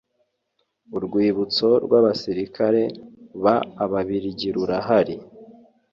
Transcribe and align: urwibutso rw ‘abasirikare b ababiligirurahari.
urwibutso 0.95 1.67
rw 1.83 1.91
‘abasirikare 1.99 2.81
b 3.43 3.45
ababiligirurahari. 3.83 5.15